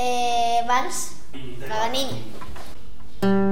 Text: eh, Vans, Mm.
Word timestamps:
eh, 0.00 0.64
Vans, 0.66 1.16
Mm. 3.22 3.49